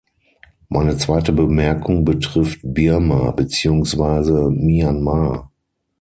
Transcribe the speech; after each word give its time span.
Meine 0.67 0.97
zweite 0.97 1.31
Bemerkung 1.31 2.03
betrifft 2.05 2.57
Birma 2.63 3.29
beziehungsweise 3.29 4.49
Myanmar. 4.49 5.51